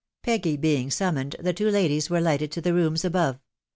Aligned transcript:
19 0.25 0.33
Peggy 0.41 0.57
being 0.57 0.89
summoned, 0.89 1.35
the 1.39 1.53
two 1.53 1.69
ladies 1.69 2.09
were 2.09 2.19
lighted 2.19 2.51
to 2.51 2.59
the 2.59 2.73
rooms 2.73 3.05
above. 3.05 3.39